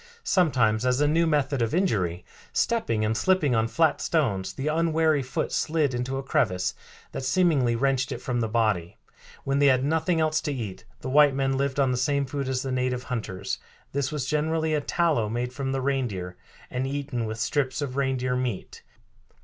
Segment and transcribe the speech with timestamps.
[0.23, 5.21] Sometimes as a new method of injury, stepping and slipping on flat stones, the unwary
[5.21, 6.73] foot slid into a crevice
[7.11, 8.97] that seemingly wrenched it from the body."
[9.43, 12.49] When they had nothing else to eat the white men lived on the same food
[12.49, 13.59] as the native hunters.
[13.91, 16.35] This was generally a tallow made from the reindeer,
[16.71, 18.81] and eaten with strips of reindeer meat.